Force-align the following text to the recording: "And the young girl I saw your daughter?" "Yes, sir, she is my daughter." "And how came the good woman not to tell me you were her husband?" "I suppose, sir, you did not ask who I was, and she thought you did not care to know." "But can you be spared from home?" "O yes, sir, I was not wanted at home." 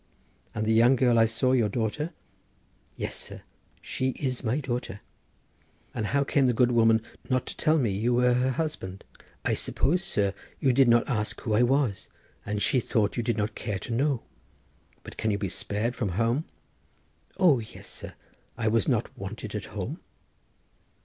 "And 0.55 0.65
the 0.65 0.73
young 0.73 0.95
girl 0.95 1.19
I 1.19 1.25
saw 1.25 1.51
your 1.51 1.69
daughter?" 1.69 2.09
"Yes, 2.97 3.13
sir, 3.13 3.43
she 3.83 4.13
is 4.19 4.43
my 4.43 4.59
daughter." 4.59 5.01
"And 5.93 6.07
how 6.07 6.23
came 6.23 6.47
the 6.47 6.55
good 6.55 6.71
woman 6.71 7.03
not 7.29 7.45
to 7.45 7.55
tell 7.55 7.77
me 7.77 7.91
you 7.91 8.15
were 8.15 8.33
her 8.33 8.49
husband?" 8.49 9.03
"I 9.45 9.53
suppose, 9.53 10.03
sir, 10.03 10.33
you 10.59 10.73
did 10.73 10.87
not 10.87 11.07
ask 11.07 11.39
who 11.41 11.53
I 11.53 11.61
was, 11.61 12.09
and 12.47 12.63
she 12.63 12.79
thought 12.79 13.15
you 13.15 13.21
did 13.21 13.37
not 13.37 13.53
care 13.53 13.77
to 13.77 13.93
know." 13.93 14.23
"But 15.03 15.17
can 15.17 15.29
you 15.29 15.37
be 15.37 15.49
spared 15.49 15.95
from 15.95 16.09
home?" 16.17 16.45
"O 17.37 17.59
yes, 17.59 17.85
sir, 17.85 18.15
I 18.57 18.69
was 18.69 18.87
not 18.87 19.15
wanted 19.15 19.53
at 19.53 19.65
home." 19.65 19.99